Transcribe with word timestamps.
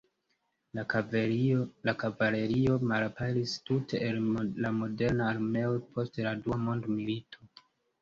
La 0.77 0.85
kavalerio 2.03 2.79
malaperis 2.93 3.55
tute 3.69 4.03
el 4.09 4.19
la 4.67 4.75
moderna 4.81 5.31
armeo 5.37 5.81
post 5.95 6.23
la 6.31 6.37
Dua 6.45 6.63
Mondmilito. 6.69 7.51